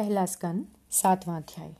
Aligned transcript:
पहला 0.00 0.26
स्कंद, 0.26 0.64
सातवां 0.90 1.42
अध्याय। 1.42 1.74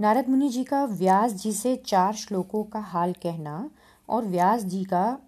नारद 0.00 0.28
मुनि 0.28 0.48
जी 0.48 0.64
का 0.64 0.84
व्यास 0.84 1.32
जी 1.32 1.52
से 1.52 1.76
चार 1.76 2.12
श्लोकों 2.12 2.64
का 2.64 2.80
हाल 2.80 3.12
कहना 3.12 3.70
और 4.08 4.24
व्यास 4.24 4.62
जी 4.62 4.84
का 4.84 5.18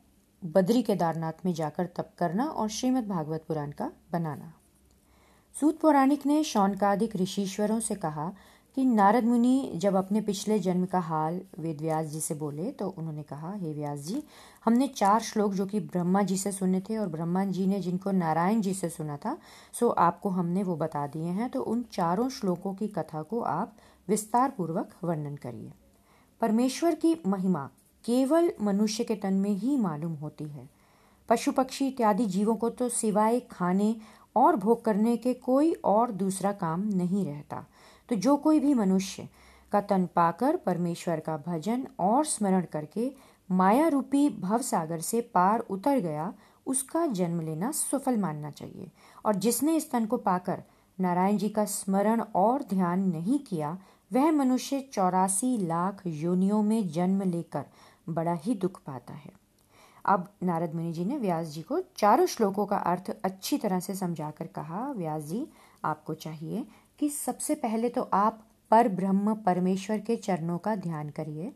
बद्री 0.45 0.83
केदारनाथ 0.83 1.33
में 1.45 1.55
जाकर 1.55 1.87
तप 1.87 2.11
करना 2.19 2.45
और 2.45 2.69
श्रीमद् 2.69 3.09
भागवत 3.09 3.45
पुराण 3.49 3.71
का 3.71 3.93
बनाना। 4.13 4.55
सूत 5.61 5.81
पौराणिक 5.81 6.27
ने 6.27 6.45
शौनकादिक 6.45 7.17
ऋषिश्वरों 7.17 7.81
से 7.81 7.95
कहा 7.95 8.33
कि 8.79 8.85
नारद 8.85 9.25
मुनि 9.25 9.71
जब 9.75 9.95
अपने 9.97 10.21
पिछले 10.21 10.59
जन्म 10.59 10.85
का 10.87 10.99
हाल 10.99 11.41
वेद 11.59 11.81
व्यास 11.81 12.07
जी 12.07 12.21
से 12.21 12.35
बोले 12.35 12.71
तो 12.73 12.89
उन्होंने 12.89 13.23
कहा, 13.23 13.53
हे 13.53 13.73
व्यास 13.75 13.99
जी, 13.99 14.23
हमने 14.65 14.87
चार 14.89 15.21
श्लोक 15.21 15.53
जो 15.53 15.65
कि 15.67 15.81
ब्रह्मा 15.81 16.23
जी 16.23 16.37
से 16.37 16.53
सुने 16.53 16.81
थे 16.81 16.99
और 16.99 17.09
ब्रह्मा 17.09 17.45
जी 17.47 17.67
ने 17.67 17.81
जिनको 17.81 18.11
नारायण 18.11 18.61
जी 18.61 18.75
से 18.75 18.89
सुना 18.89 19.17
था, 19.17 19.37
सो 19.75 19.89
आपको 19.89 20.31
हमने 20.31 20.63
वो 20.63 20.77
बता 20.77 21.07
दिए 21.07 21.31
हैं 21.31 21.49
तो 21.51 21.63
उन 21.63 21.85
चारों 21.93 22.29
श्लोकों 22.29 22.75
की 22.75 22.89
कथा 22.89 23.23
को 23.23 23.41
आप 23.43 23.73
विस्तार 24.09 24.53
पूर्वक 24.57 24.93
वर्णन 25.05 25.35
करिए। 25.37 25.73
परमेश्वर 26.41 26.95
की 26.95 27.15
महिमा 27.27 27.65
केवल 28.05 28.53
मनुष्य 28.61 29.05
के 29.05 29.15
तन 29.17 29.35
में 29.35 29.51
ही 29.51 29.77
मालूम 29.77 30.15
होती 30.15 30.45
है। 30.45 30.69
पशु 31.29 31.53
पक्षी 31.53 31.89
इत्यादि 31.89 32.27
जीवों 32.27 32.57
को 32.57 32.71
तो 32.71 32.89
सिवाय 32.91 33.41
खाने 33.51 33.95
और 34.37 34.57
भोग 34.57 34.85
करने 34.85 35.17
के 35.17 35.35
कोई 35.35 35.73
और 35.85 36.13
दूसरा 36.15 36.53
काम 36.55 36.87
नहीं 36.89 37.25
रहता। 37.27 37.65
तो 38.09 38.17
जो 38.17 38.37
कोई 38.37 38.61
भी 38.61 38.75
मनुष्य 38.75 39.29
का 39.73 39.81
तन 39.81 40.09
पाकर 40.17 40.57
परमेश्वर 40.57 41.21
का 41.21 41.37
भजन 41.37 41.87
और 42.01 42.25
स्मरण 42.25 42.65
करके 42.73 43.13
माया 43.51 43.89
रूपी 43.89 44.29
भव 44.29 44.59
सागर 44.59 45.01
से 45.01 45.21
पार 45.21 45.61
उतर 45.61 45.99
गया, 45.99 46.35
उसका 46.67 47.07
जन्म 47.07 47.41
लेना 47.41 47.71
सफल 47.71 48.17
मानना 48.17 48.51
चाहिए। 48.51 48.91
और 49.25 49.35
जिसने 49.35 49.77
इस 49.77 49.91
तन 49.91 50.07
को 50.07 50.17
पाकर 50.17 50.63
नारायण 51.01 51.37
जी 51.37 51.49
का 51.49 51.65
स्मरण 51.65 52.21
और 52.21 52.63
ध्यान 52.63 53.01
नहीं 53.01 53.39
किया, 53.39 53.79
वह 54.13 54.31
मनुष्य 54.31 54.81
चौरासी 54.93 55.57
लाख 55.67 56.03
योनियों 56.07 56.63
में 56.63 56.89
जन्म 56.89 57.23
लेकर 57.23 57.65
बड़ा 58.09 58.33
ही 58.33 58.55
दुख 58.55 58.81
पाता 58.87 59.15
है। 59.15 59.33
अब 60.05 60.29
नारद 60.43 60.75
मुनि 60.75 60.93
जी 60.93 61.05
ने 61.05 61.17
व्यास 61.17 61.47
जी 61.47 61.63
को 61.63 61.81
चारों 61.97 62.27
श्लोकों 62.27 62.67
का 62.67 62.77
अर्थ 62.77 63.17
अच्छी 63.25 63.59
तरह 63.59 63.81
से 63.81 63.95
समझाकर 63.95 64.47
कहा, 64.47 64.93
व्यास 64.93 65.23
जी, 65.23 65.47
आपको 65.85 66.15
चाहिए 66.15 66.67
कि 66.99 67.09
सबसे 67.09 67.55
पहले 67.55 67.89
तो 67.89 68.03
आप 68.03 68.45
पर 68.71 68.89
ब्रह्म 68.89 69.35
परमेश्वर 69.35 69.99
के 69.99 70.17
चरणों 70.17 70.59
का 70.59 70.77
ध्यान 70.77 71.11
करिए। 71.11 71.53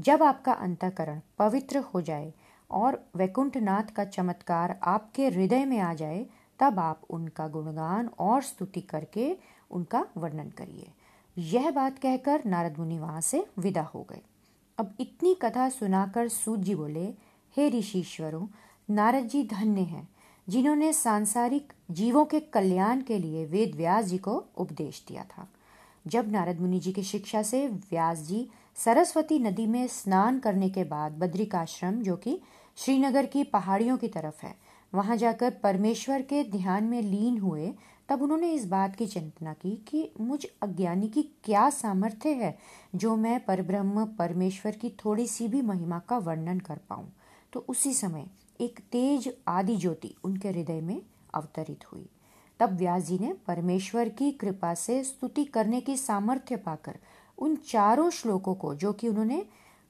जब 0.00 0.22
आपका 0.22 0.52
अंतकरण 0.52 1.20
पवित्र 1.38 1.78
हो 1.78 2.00
जाए 2.00 2.32
और 2.70 3.10
वैकुंठनाथ 3.16 3.82
का 3.82 4.04
चमत्कार 4.04 4.80
आपके 4.82 5.28
हृदय 5.28 5.64
में 5.64 5.78
आ 5.78 5.94
जाए, 5.94 6.26
तब 6.58 6.78
आप 6.78 7.00
उनका 7.10 7.48
गुणगान 7.48 8.10
और 8.18 8.42
स्तुति 8.42 8.80
करके 8.80 9.36
उनका 9.70 10.06
वर्णन 10.16 10.50
करिए। 10.50 10.92
यह 11.38 11.70
बात 11.70 11.98
कहकर 11.98 12.42
नारद 12.46 12.78
मुनि 12.78 12.98
वहाँ 12.98 13.20
से 13.20 13.46
विदा 13.58 13.82
हो 13.82 14.06
गए। 14.10 14.22
अब 14.78 14.94
इतनी 15.00 15.34
कथा 15.34 15.68
सुनाकर 15.68 16.28
सूत 16.28 16.60
जी 16.60 16.74
बोले, 16.74 17.14
हे 17.56 17.68
ऋषिश्वरों, 17.68 18.46
नारद 18.90 19.24
जी 19.24 19.42
धन्य 19.42 19.80
हैं, 19.80 20.08
जिन्होंने 20.48 20.92
सांसारिक 20.92 21.72
जीवों 21.90 22.24
के 22.24 22.40
कल्याण 22.40 23.00
के 23.00 23.18
लिए 23.18 23.44
वेद 23.44 23.74
व्यास 23.74 24.04
जी 24.04 24.18
को 24.18 24.44
उपदेश 24.56 25.04
दिया 25.08 25.24
था। 25.24 25.48
जब 26.06 26.30
नारद 26.32 26.60
मुनि 26.60 26.80
जी 26.80 26.92
की 26.92 27.02
शिक्षा 27.02 27.42
से 27.42 27.66
व्यास 27.68 28.18
जी 28.18 28.48
सरस्वती 28.76 29.38
नदी 29.38 29.66
में 29.66 29.86
स्नान 29.86 30.38
करने 30.38 30.70
के 30.70 30.84
बाद 30.84 31.12
बद्रिकाश्रम, 31.12 31.92
जो 31.92 32.16
कि 32.16 32.40
श्रीनगर 32.76 33.26
की 33.26 33.44
पहाड़ियों 33.44 33.96
की 33.96 34.08
तरफ़ 34.08 34.46
है, 34.46 34.54
वहाँ 34.94 35.16
जाकर 35.16 35.50
परमेश्वर 35.50 36.22
के 36.22 36.44
ध्यान 36.44 36.84
में 36.84 37.02
लीन 37.02 37.38
हुए, 37.38 37.74
तब 38.08 38.22
उन्होंने 38.22 38.52
इस 38.52 38.66
बात 38.66 38.96
की 38.96 39.06
चिंतना 39.06 39.52
की 39.52 39.84
कि 39.88 40.10
मुझ 40.20 40.46
अज्ञानी 40.62 41.08
की 41.08 41.22
क्या 41.22 41.70
सामर्थ्य 41.70 42.28
है 42.28 42.58
जो 42.94 43.16
मैं 43.16 43.44
परब्रह्म, 43.44 44.04
परमेश्वर 44.04 44.72
की 44.72 44.90
थोड़ी 44.90 45.26
सी 45.26 45.48
भी 45.48 45.62
महिमा 45.62 45.98
का 45.98 46.18
वर्णन 46.18 46.58
कर 46.58 46.78
पाऊँ। 46.88 47.12
तो 47.52 47.64
उसी 47.68 47.94
समय 47.94 48.26
एक 48.60 48.80
तेज 48.92 49.34
आदि 49.48 49.76
ज्योति 49.76 50.14
उनके 50.24 50.48
हृदय 50.48 50.80
में 50.80 51.02
अवतरित 51.36 51.84
हुई। 51.92 52.08
तब 52.60 52.76
व्यास 52.76 53.02
जी 53.02 53.18
ने 53.18 53.32
परमेश्वर 53.46 54.08
की 54.08 54.30
कृपा 54.32 54.74
से 54.74 55.02
स्तुति 55.04 55.44
करने 55.44 55.80
की 55.80 55.96
सामर्थ्य 55.96 56.56
पाकर 56.56 56.98
उन 57.38 57.56
चारों 57.56 58.10
श्लोकों 58.10 58.54
को, 58.54 58.74
जो 58.74 58.92
कि 58.92 59.08
उन्होंने 59.08 59.44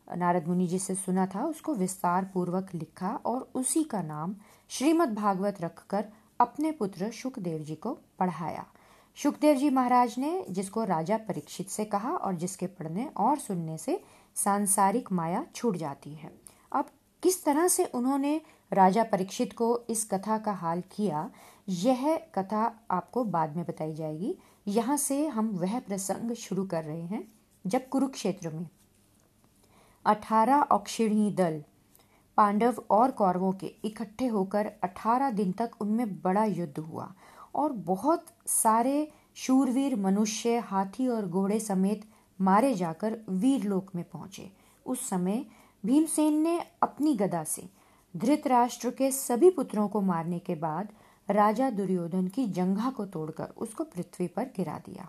नारद 0.09 0.47
मुनि 0.49 0.67
जी 0.67 0.79
से 0.79 0.95
सुना 0.95 1.27
था, 1.27 1.45
उसको 1.45 1.75
विस्तार 1.75 2.25
पूर्वक 2.35 2.71
लिखा 2.75 3.11
और 3.27 3.51
उसी 3.55 3.83
का 3.85 4.03
नाम 4.03 4.35
श्रीमद् 4.69 5.15
भागवत 5.15 5.61
रखकर 5.61 6.05
अपने 6.41 6.73
पुत्र 6.73 7.11
सुखदेव 7.13 7.63
जी 7.63 7.75
को 7.75 7.93
पढ़ाया। 8.19 8.65
सुखदेव 9.17 9.57
जी 9.57 9.71
महाराज 9.71 10.15
ने 10.19 10.45
जिसको 10.51 10.85
राजा 10.85 11.17
परीक्षित 11.19 11.69
से 11.69 11.85
कहा 11.85 12.11
और 12.11 12.35
जिसके 12.35 12.67
पढ़ने 12.67 13.09
और 13.17 13.39
सुनने 13.39 13.79
से 13.79 14.01
सांसारिक 14.35 15.13
माया 15.13 15.45
छूट 15.55 15.77
जाती 15.77 16.15
है। 16.15 16.31
अब 16.73 16.91
किस 17.23 17.45
तरह 17.45 17.69
से 17.69 17.85
उन्होंने 17.85 18.41
राजा 18.73 19.03
परीक्षित 19.03 19.53
को 19.53 19.69
इस 19.91 20.05
कथा 20.11 20.39
का 20.39 20.53
हाल 20.53 20.83
किया। 20.97 21.31
यह 21.69 22.17
कथा 22.35 22.65
आपको 22.91 23.25
बाद 23.25 23.57
में 23.57 23.65
बताई 23.65 23.95
जाएगी। 23.95 24.37
यहाँ 24.67 24.97
से 24.97 25.27
हम 25.27 25.49
वह 25.51 25.79
प्रसंग 25.79 26.33
शुरू 26.33 26.65
कर 26.65 26.85
रहे 26.85 27.03
हैं, 27.03 27.27
जब 27.65 27.89
कुरुक्षेत्र 27.89 28.51
में। 28.51 28.69
अठारह 30.05 30.63
अक्षिणी 30.63 31.31
दल, 31.31 31.63
पांडव 32.39 32.83
और 32.91 33.11
कौरवों 33.11 33.53
के 33.53 33.67
इकट्ठे 33.85 34.27
होकर 34.27 34.71
अठारह 34.83 35.31
दिन 35.31 35.53
तक 35.53 35.71
उनमें 35.81 36.21
बड़ा 36.23 36.45
युद्ध 36.45 36.79
हुआ 36.79 37.13
और 37.55 37.73
बहुत 37.73 38.27
सारे 38.47 39.09
शूरवीर 39.35 39.97
मनुष्य, 39.97 40.59
हाथी 40.59 41.09
और 41.09 41.27
घोड़े 41.27 41.61
समेत 41.61 42.05
मारे 42.39 42.75
जाकर 42.75 43.17
वीरलोक 43.29 43.95
में 43.95 44.05
पहुँचे। 44.05 44.51
उस 44.87 45.09
समय 45.09 45.45
भीमसेन 45.85 46.41
ने 46.43 46.59
अपनी 46.83 47.15
गदा 47.15 47.43
से 47.45 47.69
धृतराष्ट्र 48.17 48.91
के 48.91 49.11
सभी 49.11 49.51
पुत्रों 49.51 49.87
को 49.89 50.01
मारने 50.01 50.39
के 50.39 50.55
बाद 50.55 50.89
राजा 51.29 51.71
दुर्योधन 51.71 52.27
की 52.29 52.47
जंघा 52.47 52.91
को 52.91 53.05
तोड़कर 53.07 53.53
उसको 53.57 53.85
पृथ्वी 53.85 54.27
पर 54.27 54.45
गिरा 54.57 54.79
दिया। 54.87 55.09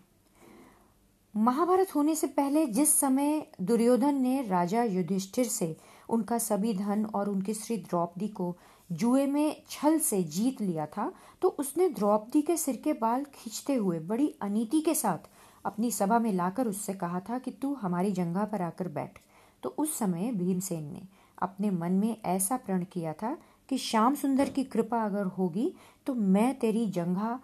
महाभारत 1.33 1.95
होने 1.95 2.15
से 2.15 2.27
पहले 2.27 2.65
जिस 2.67 2.99
समय 2.99 3.45
दुर्योधन 3.61 4.15
ने 4.15 4.41
राजा 4.41 4.83
युधिष्ठिर 4.83 5.45
से 5.45 5.75
उनका 6.09 6.37
सभी 6.37 6.73
धन 6.73 7.05
और 7.05 7.29
उनकी 7.29 7.53
स्त्री 7.53 7.77
द्रौपदी 7.77 8.27
को 8.27 8.55
जुए 8.91 9.25
में 9.25 9.63
छल 9.69 9.99
से 9.99 10.23
जीत 10.23 10.61
लिया 10.61 10.85
था 10.85 11.11
तो 11.41 11.47
उसने 11.49 11.89
द्रौपदी 11.89 12.41
के 12.41 12.57
सिर 12.57 12.75
के 12.75 12.93
बाल 12.93 13.23
खींचते 13.23 13.75
हुए 13.75 13.99
बड़ी 13.99 14.33
अनीति 14.41 14.81
के 14.81 14.93
साथ 14.93 15.29
अपनी 15.65 15.91
सभा 15.91 16.19
में 16.19 16.31
लाकर 16.33 16.67
उससे 16.67 16.93
कहा 16.93 17.19
था 17.19 17.39
कि 17.39 17.51
तू 17.51 17.73
हमारी 17.73 18.11
जंगा 18.11 18.45
पर 18.45 18.61
आकर 18.61 18.87
बैठ। 18.87 19.19
तो 19.63 19.69
उस 19.69 19.97
समय 19.97 20.31
भीमसेन 20.31 20.83
ने 20.83 21.01
अपने 21.37 21.69
मन 21.69 21.91
में 21.91 22.17
ऐसा 22.25 22.57
प्रण 22.57 22.83
किया 22.83 23.13
था 23.13 23.37
कि 23.69 23.77
श्याम 23.77 24.15
सुंदर 24.15 24.49
की 24.49 24.63
कृपा 24.63 25.03
अगर 25.05 25.25
होगी 25.27 25.71
तो 26.07 26.13
मैं 26.13 26.53
तेरी 26.59 26.85
जंघा 26.87 27.39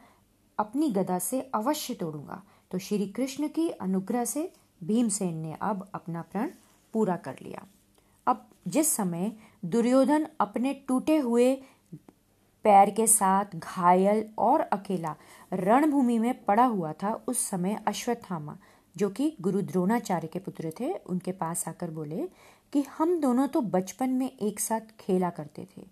अपनी 0.59 0.89
गदा 0.89 1.19
से 1.19 1.41
अवश्य 1.55 1.93
तोड़ूँगा। 1.93 2.41
तो 2.71 2.77
श्री 2.77 3.07
कृष्ण 3.07 3.47
की 3.47 3.69
अनुग्रह 3.69 4.25
से 4.25 4.51
भीमसेन 4.83 5.35
ने 5.37 5.55
अब 5.61 5.87
अपना 5.93 6.21
प्रण 6.21 6.51
पूरा 6.93 7.15
कर 7.15 7.35
लिया। 7.41 7.65
अब 8.27 8.47
जिस 8.67 8.95
समय 8.95 9.31
दुर्योधन 9.65 10.27
अपने 10.39 10.73
टूटे 10.87 11.17
हुए 11.17 11.53
पैर 12.65 12.89
के 12.89 13.07
साथ 13.07 13.55
घायल 13.55 14.23
और 14.37 14.61
अकेला 14.61 15.15
रणभूमि 15.53 16.17
में 16.19 16.43
पड़ा 16.45 16.65
हुआ 16.65 16.91
था, 16.93 17.13
उस 17.27 17.39
समय 17.49 17.77
अश्वत्थामा, 17.87 18.57
जो 18.95 19.09
कि 19.09 19.35
गुरु 19.41 19.61
द्रोणाचार्य 19.61 20.27
के 20.27 20.39
पुत्र 20.39 20.71
थे, 20.79 20.93
उनके 20.93 21.31
पास 21.31 21.67
आकर 21.67 21.91
बोले 21.91 22.27
कि 22.73 22.81
हम 22.97 23.19
दोनों 23.21 23.47
तो 23.47 23.61
बचपन 23.61 24.09
में 24.09 24.29
एक 24.31 24.59
साथ 24.59 24.95
खेला 24.99 25.29
करते 25.29 25.67
थे। 25.77 25.85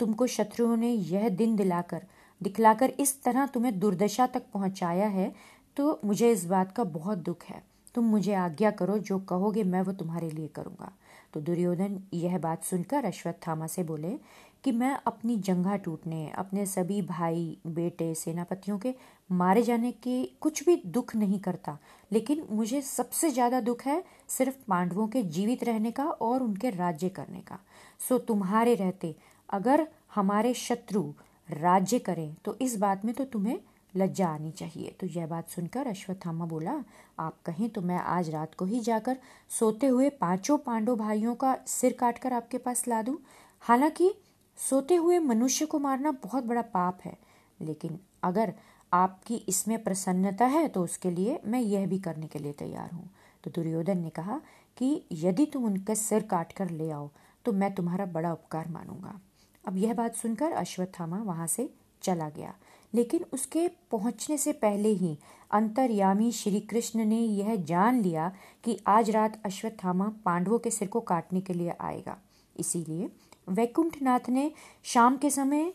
तुमको 0.00 0.26
शत्रुओं 0.26 0.76
ने 0.76 0.92
यह 0.92 1.28
दिन 1.28 1.56
दिलाकर, 1.56 2.02
दिखलाकर 2.40 2.92
इस 3.00 3.22
तरह 3.22 3.46
तुम्हें 3.46 3.78
दुर्दशा 3.78 4.26
तक 4.26 4.42
पहुँचाया 4.54 5.06
है 5.08 5.32
तो 5.76 6.00
मुझे 6.04 6.30
इस 6.30 6.44
बात 6.44 6.72
का 6.72 6.84
बहुत 6.84 7.18
दुख 7.18 7.44
है। 7.44 7.62
तुम 7.94 8.04
मुझे 8.04 8.34
आज्ञा 8.34 8.70
करो, 8.70 8.98
जो 8.98 9.18
कहोगे 9.18 9.62
मैं 9.64 9.82
वो 9.82 9.92
तुम्हारे 9.92 10.30
लिए 10.30 10.48
करूँगा। 10.48 10.92
तो 11.34 11.40
दुर्योधन 11.40 12.00
यह 12.14 12.38
बात 12.38 12.64
सुनकर 12.64 13.04
अश्वत्थामा 13.04 13.66
से 13.66 13.82
बोले 13.82 14.18
कि 14.64 14.72
मैं 14.72 14.96
अपनी 15.06 15.36
जंगा 15.38 15.76
टूटने, 15.76 16.30
अपने 16.30 16.66
सभी 16.66 17.00
भाई, 17.02 17.56
बेटे, 17.66 18.14
सेनापतियों 18.14 18.78
के 18.78 18.94
मारे 19.30 19.62
जाने 19.62 19.92
के 19.92 20.24
कुछ 20.40 20.64
भी 20.64 20.76
दुख 20.86 21.14
नहीं 21.16 21.38
करता 21.38 21.78
लेकिन 22.12 22.46
मुझे 22.50 22.80
सबसे 22.82 23.30
ज़्यादा 23.30 23.60
दुख 23.60 23.82
है 23.82 24.02
सिर्फ़ 24.28 24.56
पांडवों 24.68 25.06
के 25.08 25.22
जीवित 25.24 25.64
रहने 25.64 25.90
का 25.90 26.04
और 26.04 26.42
उनके 26.42 26.70
राज्य 26.70 27.08
करने 27.10 27.40
का। 27.40 27.58
सो 28.00 28.18
तुम्हारे 28.20 28.74
रहते 28.74 29.14
अगर 29.48 29.86
हमारे 30.14 30.54
शत्रु 30.56 31.02
राज्य 31.48 31.98
करें 32.00 32.34
तो 32.44 32.56
इस 32.60 32.76
बात 32.78 33.04
में 33.04 33.14
तो 33.14 33.24
तुम्हें 33.26 33.58
लज्जा 33.94 34.28
आनी 34.28 34.50
चाहिए। 34.50 34.94
तो 35.00 35.06
यह 35.08 35.26
बात 35.26 35.48
सुनकर 35.50 35.86
अश्वत्थामा 35.86 36.44
बोला, 36.46 36.72
आप 37.18 37.36
कहें 37.46 37.68
तो 37.68 37.80
मैं 37.80 37.98
आज 37.98 38.30
रात 38.30 38.54
को 38.54 38.64
ही 38.64 38.80
जाकर 38.80 39.16
सोते 39.50 39.86
हुए 39.86 40.08
पाँचों 40.20 40.56
पांडव 40.58 40.96
भाइयों 40.96 41.34
का 41.34 41.56
सिर 41.66 41.96
काटकर 42.00 42.32
आपके 42.32 42.58
पास 42.58 42.86
ला 42.88 43.02
दूँ। 43.02 43.18
हालाँकि 43.64 44.12
सोते 44.58 44.94
हुए 44.94 45.18
मनुष्य 45.20 45.66
को 45.66 45.78
मारना 45.78 46.10
बहुत 46.22 46.44
बड़ा 46.44 46.62
पाप 46.64 46.98
है, 47.04 47.16
लेकिन 47.60 47.98
अगर 48.22 48.52
आपकी 48.92 49.36
इसमें 49.48 49.82
प्रसन्नता 49.84 50.46
है 50.46 50.66
तो 50.68 50.82
उसके 50.84 51.10
लिए 51.10 51.38
मैं 51.46 51.60
यह 51.60 51.86
भी 51.86 51.98
करने 51.98 52.26
के 52.26 52.38
लिए 52.38 52.52
तैयार 52.52 52.90
हूँ। 52.92 53.08
तो 53.44 53.50
दुर्योधन 53.50 53.98
ने 53.98 54.10
कहा 54.10 54.40
कि 54.76 55.04
यदि 55.12 55.46
तुम 55.46 55.64
उनका 55.64 55.94
सिर 55.94 56.22
काट 56.22 56.52
कर 56.52 56.70
ले 56.70 56.90
आओ 56.90 57.08
तो 57.44 57.52
मैं 57.52 57.74
तुम्हारा 57.74 58.06
बड़ा 58.08 58.32
उपकार 58.32 58.68
मानूँगा। 58.68 59.18
अब 59.64 59.76
यह 59.76 59.94
बात 59.94 60.14
सुनकर 60.14 60.52
अश्वत्थामा 60.52 61.22
वहाँ 61.22 61.46
से 61.46 61.68
चला 62.02 62.28
गया। 62.28 62.54
लेकिन 62.92 63.24
उसके 63.32 63.66
पहुँचने 63.90 64.36
से 64.38 64.52
पहले 64.52 64.88
ही 64.88 65.16
अंतर्यामी 65.50 66.30
श्री 66.32 66.60
कृष्ण 66.60 67.04
ने 67.04 67.18
यह 67.18 67.54
जान 67.64 68.00
लिया 68.02 68.30
कि 68.64 68.78
आज 68.86 69.10
रात 69.10 69.40
अश्वत्थामा 69.46 70.12
पांडवों 70.24 70.58
के 70.58 70.70
सिर 70.70 70.88
को 70.88 71.00
काटने 71.00 71.40
के 71.40 71.54
लिए 71.54 71.74
आएगा। 71.80 72.16
इसीलिए 72.56 73.08
वैकुंठनाथ 73.48 74.28
ने 74.28 74.50
शाम 74.84 75.16
के 75.16 75.30
समय 75.30 75.72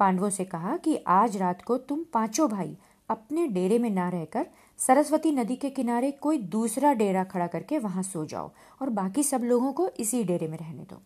पांडवों 0.00 0.28
से 0.30 0.44
कहा 0.44 0.76
कि 0.76 0.96
आज 1.06 1.36
रात 1.36 1.62
को 1.62 1.76
तुम 1.78 2.04
पाँचों 2.12 2.48
भाई 2.50 2.76
अपने 3.08 3.46
डेरे 3.48 3.78
में 3.78 3.90
ना 3.90 4.08
रहकर 4.08 4.46
सरस्वती 4.78 5.32
नदी 5.32 5.56
के 5.56 5.70
किनारे 5.70 6.10
कोई 6.20 6.38
दूसरा 6.48 6.92
डेरा 6.92 7.24
खड़ा 7.24 7.46
करके 7.46 7.78
वहाँ 7.78 8.02
सो 8.02 8.24
जाओ 8.24 8.50
और 8.82 8.90
बाकी 8.90 9.22
सब 9.22 9.42
लोगों 9.44 9.72
को 9.72 9.88
इसी 9.98 10.22
डेरे 10.24 10.48
में 10.48 10.56
रहने 10.58 10.82
दो। 10.82 11.00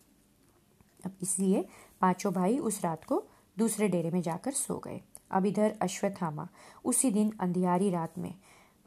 अब 1.05 1.11
इसलिए 1.21 1.65
पाँचों 2.01 2.33
भाई 2.33 2.57
उस 2.59 2.83
रात 2.83 3.03
को 3.03 3.23
दूसरे 3.57 3.87
डेरे 3.87 4.11
में 4.11 4.21
जाकर 4.21 4.51
सो 4.51 4.77
गए। 4.77 5.01
अब 5.31 5.45
इधर 5.45 5.73
अश्वत्थामा 5.81 6.47
उसी 6.85 7.11
दिन 7.11 7.31
अंधियारी 7.39 7.89
रात 7.89 8.17
में 8.17 8.33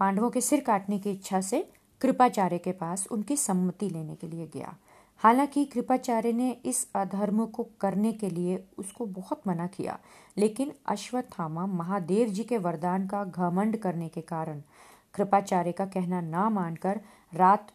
पांडवों 0.01 0.31
के 0.31 0.41
सिर 0.41 0.61
काटने 0.61 0.99
की 0.99 1.11
इच्छा 1.11 1.41
से 1.41 1.69
कृपाचार्य 2.01 2.59
के 2.59 2.73
पास 2.73 3.07
उनकी 3.11 3.37
सम्मति 3.37 3.89
लेने 3.91 4.15
के 4.15 4.27
लिए 4.27 4.47
गया। 4.55 4.77
हालाँकि 5.19 5.65
कृपाचार्य 5.65 6.33
ने 6.33 6.51
इस 6.65 6.87
अधर्म 6.95 7.47
को 7.47 7.69
करने 7.81 8.13
के 8.13 8.31
लिए 8.31 8.65
उसको 8.79 9.07
बहुत 9.07 9.41
मना 9.47 9.67
किया, 9.67 9.99
लेकिन 10.37 10.73
अश्वत्थामा 10.87 11.67
महादेव 11.67 12.29
जी 12.29 12.45
के 12.45 12.59
वरदान 12.59 13.07
का 13.07 13.25
घमंड 13.25 13.77
करने 13.77 14.09
के 14.09 14.21
कारण 14.21 14.63
कृपाचार्य 15.15 15.73
का 15.73 15.87
कहना 15.87 16.21
ना 16.21 16.51
मानकर 16.51 17.01
रात 17.35 17.71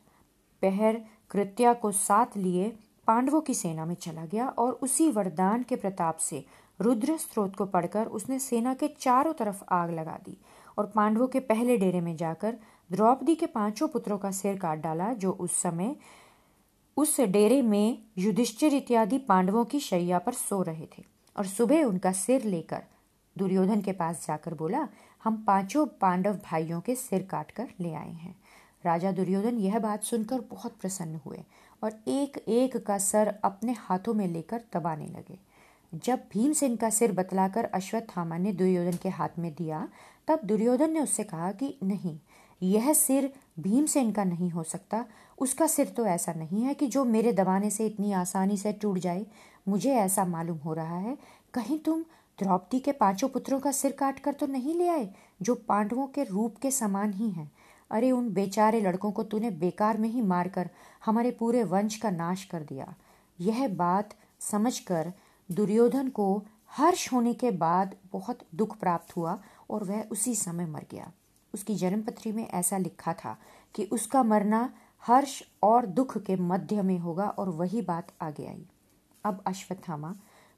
पहर 0.62 1.01
कृत्या 1.30 1.74
को 1.74 1.92
साथ 1.92 2.38
लिए 2.38 2.74
पांडवों 3.07 3.42
की 3.42 3.54
सेना 3.54 3.86
में 3.86 3.96
चला 3.96 4.25
गया 4.25 4.48
और 4.48 4.74
उसी 4.74 5.12
वरदान 5.12 5.63
के 5.63 5.75
प्रताप 5.75 6.18
से 6.18 6.46
रुद्र 6.81 7.18
स्त्रोत 7.18 7.56
को 7.56 7.66
पढ़कर 7.66 8.06
उसने 8.07 8.39
सेना 8.39 8.74
के 8.74 8.88
चारों 8.88 9.34
तरफ़ 9.34 9.63
आग 9.69 9.92
लगा 9.92 10.19
दी 10.25 10.38
और 10.78 10.86
पांडवों 10.86 11.28
के 11.28 11.39
पहले 11.39 11.78
डेरे 11.78 12.01
में 12.01 12.16
जाकर 12.18 12.57
द्रौपदी 12.92 13.36
के 13.36 13.46
पाँचों 13.46 13.88
पुत्रों 13.88 14.18
का 14.18 14.31
सिर 14.31 14.57
काट 14.57 14.80
डाला, 14.80 15.13
जो 15.13 15.31
उस 15.31 15.62
समय 15.62 15.96
उस 16.98 17.22
डेरे 17.22 17.62
में 17.62 17.98
युधिष्ठिर 18.18 18.74
इत्यादि 18.74 19.18
पांडवों 19.18 19.66
की 19.66 19.80
शैया 19.80 20.19
पर 20.19 20.34
सो 20.34 20.62
रहे 20.62 20.86
थे 20.86 21.04
और 21.38 21.45
सुबह 21.45 21.84
उनका 21.84 22.12
सिर 22.12 22.44
लेकर 22.44 22.84
दुर्योधन 23.38 23.81
के 23.81 23.92
पास 23.92 24.25
जाकर 24.28 24.54
बोला, 24.54 24.88
हम 25.24 25.44
पाँचों 25.48 25.86
पांडव 25.86 26.34
भाइयों 26.34 26.81
के 26.81 26.95
सिर 26.95 27.24
काट 27.24 27.51
कर 27.51 27.68
ले 27.80 27.94
आए 27.94 28.12
हैं। 28.12 28.36
राजा 28.86 29.12
दुर्योधन 29.12 29.57
यह 29.57 29.80
बात 29.80 30.04
सुनकर 30.04 30.42
बहुत 30.42 30.75
प्रसन्न 30.81 31.19
हुए 31.25 31.44
और 31.84 31.94
एक 32.07 32.38
एक 32.48 32.78
का 32.78 32.98
सर 32.98 33.36
अपने 33.44 33.72
हाथों 33.72 34.13
में 34.13 34.28
लेकर 34.28 34.62
दबाने 34.74 35.07
लगे। 35.07 35.39
जब 35.94 36.19
भीमसेन 36.31 36.75
का 36.75 36.89
सिर 36.89 37.12
बतलाकर 37.12 37.66
अश्वत्थामा 37.66 38.38
ने 38.38 38.54
दुर्योधन 38.54 38.98
के 38.98 39.10
हाथ 39.10 39.30
में 39.39 39.54
दिया, 39.54 39.88
तब 40.28 40.39
दुर्योधन 40.44 40.92
ने 40.92 41.00
उससे 41.00 41.24
कहा 41.24 41.51
कि, 41.51 41.78
नहीं 41.84 42.19
यह 42.61 42.94
सिर 42.94 43.33
भीमसेन 43.59 44.11
का 44.11 44.23
नहीं 44.23 44.50
हो 44.50 44.63
सकता। 44.63 45.05
उसका 45.38 45.67
सिर 45.67 45.88
तो 45.88 46.05
ऐसा 46.05 46.33
नहीं 46.33 46.63
है 46.63 46.73
कि 46.73 46.88
जो 46.88 47.05
मेरे 47.05 47.33
दबाने 47.33 47.69
से 47.69 47.85
इतनी 47.85 48.11
आसानी 48.11 48.57
से 48.57 48.73
टूट 48.73 48.97
जाए। 48.97 49.25
मुझे 49.67 49.94
ऐसा 49.94 50.25
मालूम 50.25 50.57
हो 50.57 50.73
रहा 50.73 50.97
है। 50.97 51.17
कहीं 51.53 51.79
तुम 51.79 52.01
द्रौपदी 52.39 52.79
के 52.79 52.91
पाँचों 52.91 53.29
पुत्रों 53.29 53.59
का 53.59 53.71
सिर 53.71 53.91
काट 53.91 54.19
कर 54.19 54.33
तो 54.33 54.47
नहीं 54.47 54.75
ले 54.75 54.88
आए, 54.88 55.09
जो 55.41 55.55
पांडवों 55.55 56.07
के 56.07 56.23
रूप 56.23 56.57
के 56.57 56.71
समान 56.71 57.13
ही 57.13 57.29
हैं। 57.29 57.51
अरे, 57.91 58.11
उन 58.11 58.33
बेचारे 58.33 58.81
लड़कों 58.81 59.11
को 59.11 59.23
तूने 59.23 59.51
बेकार 59.51 59.97
में 59.97 60.09
ही 60.09 60.21
मारकर 60.21 60.69
हमारे 61.05 61.31
पूरे 61.31 61.63
वंश 61.63 61.95
का 61.95 62.09
नाश 62.09 62.44
कर 62.44 62.63
दिया। 62.63 62.95
यह 63.39 63.67
बात 63.67 64.13
समझकर 64.39 65.13
दुर्योधन 65.51 66.09
को 66.09 66.44
हर्ष 66.71 67.13
होने 67.13 67.33
के 67.33 67.51
बाद 67.51 67.95
बहुत 68.11 68.39
दुख 68.55 68.77
प्राप्त 68.77 69.15
हुआ 69.15 69.41
और 69.69 69.83
वह 69.83 70.03
उसी 70.11 70.35
समय 70.35 70.65
मर 70.65 70.85
गया। 70.91 71.11
उसकी 71.53 71.75
जन्मपत्री 71.75 72.31
में 72.31 72.47
ऐसा 72.47 72.77
लिखा 72.77 73.13
था 73.13 73.38
कि 73.75 73.83
उसका 73.91 74.23
मरना 74.23 74.69
हर्ष 75.03 75.41
और 75.63 75.85
दुख 75.85 76.17
के 76.17 76.35
मध्य 76.35 76.81
में 76.81 76.97
होगा 77.00 77.27
और 77.29 77.50
वही 77.50 77.81
बात 77.81 78.11
आगे 78.21 78.47
आई। 78.47 78.65
अब 79.25 79.44
अश्वत्थामा 79.47 80.13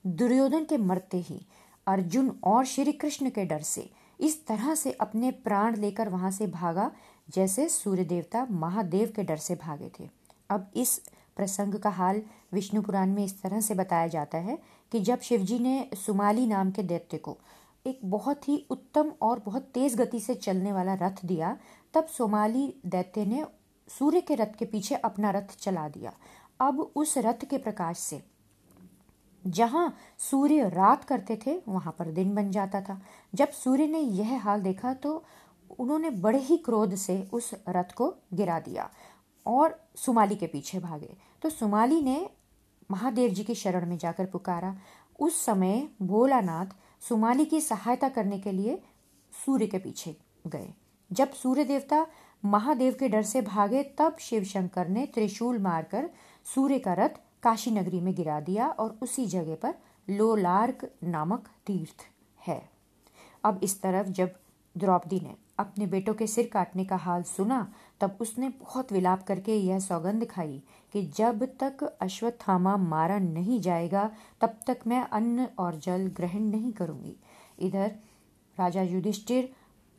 दुर्योधन 0.05 0.63
के 0.63 0.77
मरते 0.77 1.17
ही 1.17 1.41
अर्जुन 1.87 2.39
और 2.43 2.65
श्री 2.65 2.91
कृष्ण 2.91 3.29
के 3.29 3.45
डर 3.45 3.61
से 3.61 3.89
इस 4.19 4.45
तरह 4.47 4.75
से 4.75 4.91
अपने 4.91 5.31
प्राण 5.31 5.75
लेकर 5.75 6.09
वहाँ 6.09 6.31
से 6.31 6.47
भागा 6.47 6.91
जैसे 7.35 7.67
सूर्य 7.69 8.03
देवता 8.03 8.45
महादेव 8.51 9.13
के 9.15 9.23
डर 9.23 9.37
से 9.37 9.55
भागे 9.55 9.91
थे। 9.99 10.09
अब 10.49 10.71
इस 10.75 11.01
प्रसंग 11.35 11.75
का 11.75 11.89
हाल 11.89 12.21
विष्णु 12.53 12.81
पुराण 12.81 13.09
में 13.09 13.23
इस 13.25 13.41
तरह 13.41 13.61
से 13.61 13.73
बताया 13.73 14.07
जाता 14.07 14.37
है 14.37 14.57
कि 14.91 14.99
जब 14.99 15.19
शिवजी 15.19 15.59
ने 15.59 15.89
सुमाली 15.95 16.45
नाम 16.47 16.71
के 16.71 16.83
दैत्य 16.83 17.17
को 17.17 17.37
एक 17.85 17.99
बहुत 18.05 18.47
ही 18.47 18.65
उत्तम 18.69 19.11
और 19.21 19.41
बहुत 19.45 19.63
तेज 19.73 19.95
गति 19.95 20.19
से 20.19 20.35
चलने 20.35 20.71
वाला 20.73 20.93
रथ 20.93 21.25
दिया, 21.25 21.57
तब 21.93 22.05
सोमाली 22.07 22.73
दैत्य 22.85 23.25
ने 23.25 23.45
सूर्य 23.87 24.21
के 24.21 24.35
रथ 24.35 24.55
के 24.59 24.65
पीछे 24.65 24.95
अपना 24.95 25.31
रथ 25.31 25.57
चला 25.59 25.87
दिया। 25.89 26.13
अब 26.59 26.79
उस 26.95 27.17
रथ 27.17 27.45
के 27.45 27.57
प्रकाश 27.57 27.97
से, 27.97 28.21
जहाँ 29.43 29.95
सूर्य 30.19 30.69
रात 30.69 31.03
करते 31.03 31.39
थे, 31.45 31.57
वहाँ 31.67 31.95
पर 31.99 32.11
दिन 32.11 32.33
बन 32.35 32.51
जाता 32.51 32.81
था। 32.81 32.99
जब 33.33 33.51
सूर्य 33.53 33.87
ने 33.87 33.99
यह 33.99 34.39
हाल 34.39 34.61
देखा 34.61 34.93
तो 34.95 35.23
उन्होंने 35.79 36.09
बड़े 36.11 36.39
ही 36.39 36.57
क्रोध 36.57 36.95
से 36.95 37.21
उस 37.33 37.51
रथ 37.69 37.93
को 37.93 38.07
गिरा 38.33 38.59
दिया 38.59 38.89
और 39.45 39.79
सुमाली 39.95 40.35
के 40.35 40.47
पीछे 40.47 40.79
भागे। 40.79 41.15
तो 41.41 41.49
सुमाली 41.49 42.01
ने 42.01 42.17
महादेव 42.89 43.31
जी 43.31 43.43
की 43.43 43.55
शरण 43.55 43.85
में 43.85 43.97
जाकर 43.97 44.25
पुकारा। 44.25 44.75
उस 45.19 45.43
समय 45.45 45.87
भोलानाथ 46.01 46.73
सुमाली 47.01 47.45
की 47.45 47.61
सहायता 47.61 48.09
करने 48.09 48.39
के 48.39 48.51
लिए 48.51 48.83
सूर्य 49.45 49.67
के 49.67 49.77
पीछे 49.77 50.17
गए। 50.47 50.73
जब 51.11 51.31
सूर्य 51.33 51.63
देवता 51.63 52.07
महादेव 52.45 52.95
के 52.99 53.09
डर 53.09 53.21
से 53.21 53.41
भागे, 53.41 53.83
तब 53.83 54.17
शिव 54.19 54.43
शंकर 54.43 54.87
ने 54.87 55.05
त्रिशूल 55.05 55.59
मारकर 55.59 56.09
सूर्य 56.55 56.79
का 56.79 56.93
रथ 56.93 57.09
काशी 57.43 57.71
नगरी 57.71 57.99
में 57.99 58.15
गिरा 58.15 58.39
दिया 58.39 58.67
और 58.67 58.99
उसी 59.01 59.25
जगह 59.25 59.55
पर 59.55 59.75
लोलार्क 60.09 60.91
नामक 61.03 61.47
तीर्थ 61.65 62.05
है। 62.47 62.69
अब 63.43 63.59
इस 63.63 63.81
तरफ़ 63.81 64.07
जब 64.07 64.35
द्रौपदी 64.77 65.19
ने 65.19 65.35
अपने 65.59 65.87
बेटों 65.87 66.13
के 66.13 66.27
सिर 66.27 66.49
काटने 66.53 66.85
का 66.85 66.95
हाल 66.95 67.23
सुना, 67.23 67.73
तब 68.01 68.17
उसने 68.21 68.49
बहुत 68.49 68.91
विलाप 68.91 69.23
करके 69.23 69.55
यह 69.55 69.79
सौगंध 69.79 70.27
खाई 70.29 70.63
कि 70.95 71.11
जब 71.17 71.45
तक 71.45 71.97
अश्वत्थामा 72.01 72.77
मारा 72.77 73.19
नहीं 73.19 73.61
जाएगा, 73.61 74.11
तब 74.41 74.59
तक 74.67 74.77
मैं 74.87 75.07
अन्न 75.07 75.47
और 75.59 75.75
जल 75.75 76.11
ग्रहण 76.17 76.39
नहीं 76.39 76.71
करूँगी। 76.71 77.15
इधर 77.59 77.91
राजा 78.59 78.81
युधिष्ठिर, 78.81 79.53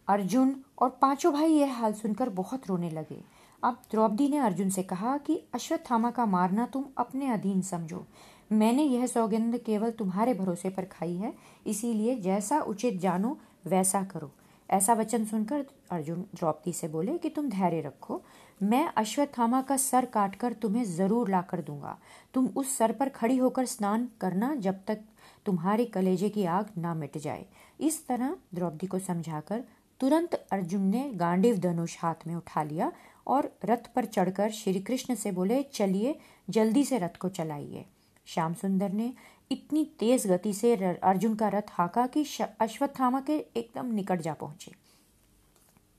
अर्जुन 0.08 0.56
और 0.78 0.98
पाँचों 1.02 1.32
भाई 1.32 1.52
यह 1.52 1.74
हाल 1.74 1.92
सुनकर 1.92 2.28
बहुत 2.28 2.66
रोने 2.66 2.90
लगे। 2.90 3.24
अब 3.64 3.82
द्रौपदी 3.90 4.28
ने 4.28 4.36
अर्जुन 4.36 4.70
से 4.70 4.82
कहा 4.82 5.16
कि 5.16 5.42
अश्वत्थामा 5.54 6.10
का 6.10 6.26
मारना 6.26 6.66
तुम 6.66 6.84
अपने 6.98 7.30
अधीन 7.30 7.62
समझो। 7.62 8.06
मैंने 8.52 8.82
यह 8.82 9.06
सौगंध 9.06 9.58
केवल 9.58 9.90
तुम्हारे 9.90 10.34
भरोसे 10.34 10.68
पर 10.68 10.84
खाई 10.84 11.14
है, 11.14 11.34
इसीलिए 11.66 12.16
जैसा 12.16 12.60
उचित 12.60 13.00
जानो, 13.00 13.38
वैसा 13.66 14.02
करो। 14.02 14.30
ऐसा 14.70 14.94
वचन 14.94 15.24
सुनकर 15.24 15.66
अर्जुन 15.90 16.24
द्रौपदी 16.34 16.72
से 16.72 16.88
बोले 16.88 17.18
कि 17.18 17.28
तुम 17.28 17.48
धैर्य 17.48 17.80
रखो। 17.80 18.22
मैं 18.60 18.86
अश्वत्थामा 18.88 19.60
का 19.62 19.76
सर 19.76 20.04
काटकर 20.04 20.52
तुम्हें 20.52 20.84
ज़रूर 20.86 21.30
ला 21.30 21.40
कर 21.42 21.60
दूँगा। 21.60 21.96
तुम 22.34 22.46
उस 22.56 22.76
सर 22.78 22.92
पर 22.92 23.08
खड़ी 23.08 23.36
होकर 23.36 23.66
स्नान 23.66 24.08
करना 24.20 24.54
जब 24.56 24.80
तक 24.86 25.00
तुम्हारे 25.46 25.84
कलेजे 25.84 26.28
की 26.28 26.44
आग 26.44 26.70
ना 26.78 26.94
मिट 26.94 27.18
जाए। 27.18 27.44
इस 27.80 28.06
तरह 28.06 28.36
द्रौपदी 28.54 28.86
को 28.86 28.98
समझाकर 28.98 29.64
तुरंत 30.00 30.34
अर्जुन 30.52 30.82
ने 30.82 31.10
गांडीव 31.14 31.58
धनुष 31.58 31.96
हाथ 32.00 32.26
में 32.26 32.34
उठा 32.34 32.62
लिया 32.62 32.90
और 33.26 33.50
रथ 33.64 33.92
पर 33.94 34.04
चढ़कर 34.04 34.50
श्री 34.50 34.80
कृष्ण 34.80 35.14
से 35.14 35.30
बोले, 35.32 35.62
चलिए, 35.64 36.18
जल्दी 36.48 36.84
से 36.84 36.98
रथ 36.98 37.16
को 37.20 37.28
चलाइए। 37.28 37.84
श्याम 38.26 38.54
सुंदर 38.54 38.92
ने 38.92 39.12
इतनी 39.50 39.84
तेज 39.98 40.26
गति 40.26 40.52
से 40.54 40.74
अर्जुन 40.94 41.34
का 41.34 41.48
रथ 41.48 41.70
हाका 41.70 42.06
कि 42.06 42.24
अश्वत्थामा 42.60 43.20
के 43.20 43.36
एकदम 43.56 43.92
निकट 43.94 44.20
जा 44.20 44.32
पहुँचे। 44.32 44.72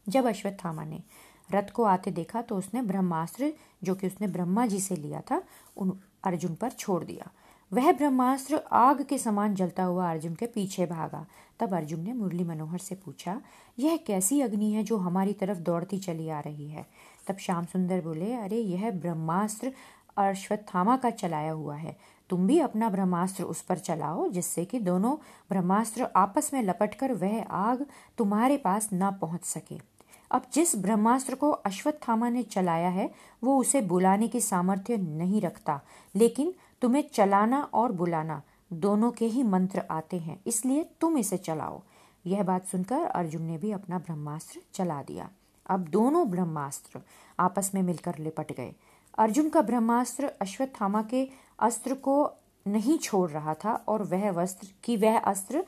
जब 0.07 0.25
अश्वत्थामा 0.25 0.83
ने 0.83 1.01
रथ 1.51 1.69
को 1.69 1.83
आते 1.83 2.11
देखा 2.11 2.41
तो 2.41 2.57
उसने 2.57 2.81
ब्रह्मास्त्र, 2.81 3.53
जो 3.83 3.95
कि 3.95 4.07
उसने 4.07 4.27
ब्रह्मा 4.27 4.65
जी 4.65 4.79
से 4.79 4.95
लिया 4.95 5.21
था, 5.21 5.43
उन 5.77 5.99
अर्जुन 6.23 6.55
पर 6.55 6.69
छोड़ 6.69 7.03
दिया। 7.03 7.31
वह 7.73 7.91
ब्रह्मास्त्र 7.91 8.61
आग 8.71 9.03
के 9.03 9.17
समान 9.17 9.55
जलता 9.55 9.83
हुआ 9.83 10.11
अर्जुन 10.11 10.35
के 10.35 10.45
पीछे 10.45 10.85
भागा। 10.85 11.25
तब 11.59 11.73
अर्जुन 11.73 11.99
ने 11.99 12.13
मुरली 12.13 12.43
मनोहर 12.43 12.77
से 12.77 12.95
पूछा, 12.95 13.41
यह 13.79 13.97
कैसी 13.97 14.41
अग्नि 14.41 14.71
है 14.71 14.83
जो 14.83 14.97
हमारी 14.97 15.33
तरफ़ 15.33 15.57
दौड़ती 15.57 15.97
चली 15.97 16.29
आ 16.29 16.39
रही 16.39 16.69
है? 16.69 16.85
तब 17.27 17.37
श्याम 17.37 17.65
सुंदर 17.65 18.01
बोले, 18.01 18.33
अरे, 18.33 18.57
यह 18.57 18.91
ब्रह्मास्त्र 18.91 19.73
अश्वत्थामा 20.17 20.97
का 20.97 21.09
चलाया 21.09 21.51
हुआ 21.51 21.75
है। 21.75 21.97
तुम 22.29 22.47
भी 22.47 22.59
अपना 22.59 22.89
ब्रह्मास्त्र 22.89 23.43
उस 23.43 23.61
पर 23.61 23.77
चलाओ, 23.77 24.29
जिससे 24.29 24.65
कि 24.65 24.79
दोनों 24.79 25.15
ब्रह्मास्त्र 25.49 26.07
आपस 26.15 26.51
में 26.53 26.63
लपटकर 26.63 27.13
वह 27.13 27.43
आग 27.43 27.85
तुम्हारे 28.17 28.57
पास 28.57 28.89
न 28.93 29.11
पहुँच 29.11 29.43
सके। 29.43 29.96
अब 30.31 30.45
जिस 30.53 30.75
ब्रह्मास्त्र 30.75 31.35
को 31.35 31.49
अश्वत्थामा 31.49 32.29
ने 32.29 32.43
चलाया 32.43 32.89
है, 32.89 33.13
वो 33.43 33.57
उसे 33.57 33.81
बुलाने 33.81 34.27
की 34.27 34.41
सामर्थ्य 34.41 34.97
नहीं 34.97 35.41
रखता। 35.41 35.81
लेकिन 36.15 36.53
तुम्हें 36.81 37.03
चलाना 37.13 37.69
और 37.73 37.91
बुलाना 37.91 38.41
दोनों 38.73 39.11
के 39.11 39.25
ही 39.25 39.43
मंत्र 39.43 39.83
आते 39.91 40.17
हैं, 40.17 40.41
इसलिए 40.47 40.89
तुम 41.01 41.17
इसे 41.17 41.37
चलाओ। 41.37 41.81
यह 42.25 42.43
बात 42.43 42.67
सुनकर 42.67 43.01
अर्जुन 43.01 43.41
ने 43.41 43.57
भी 43.57 43.71
अपना 43.71 43.99
ब्रह्मास्त्र 43.99 44.61
चला 44.73 45.03
दिया। 45.03 45.29
अब 45.69 45.79
दोनों 45.79 46.29
ब्रह्मास्त्र 46.31 47.01
आपस 47.39 47.71
में 47.75 47.81
मिलकर 47.81 48.15
लिपट 48.19 48.51
गए। 48.51 48.75
अर्जुन 49.17 49.49
का 49.49 49.61
ब्रह्मास्त्र 49.61 50.31
अश्वत्थामा 50.41 51.01
के 51.01 51.29
अस्त्र 51.59 51.93
को 51.93 52.33
नहीं 52.67 52.97
छोड़ 52.97 53.29
रहा 53.31 53.53
था 53.53 53.73
और 53.87 54.03
वह 54.03 54.31
वस्त्र, 54.31 54.67
की 54.83 54.97
वह 54.97 55.19
अस्त्र 55.19 55.65